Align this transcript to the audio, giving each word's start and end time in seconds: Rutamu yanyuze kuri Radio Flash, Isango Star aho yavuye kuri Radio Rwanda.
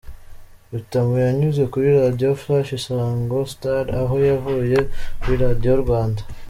Rutamu 0.73 1.15
yanyuze 1.25 1.63
kuri 1.71 1.87
Radio 2.01 2.29
Flash, 2.41 2.69
Isango 2.79 3.39
Star 3.51 3.85
aho 4.01 4.15
yavuye 4.29 4.79
kuri 5.19 5.35
Radio 5.45 5.73
Rwanda. 5.85 6.21